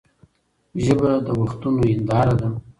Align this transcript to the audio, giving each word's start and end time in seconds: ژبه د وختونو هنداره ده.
ژبه 0.83 1.11
د 1.25 1.27
وختونو 1.39 1.79
هنداره 1.89 2.33
ده. 2.41 2.47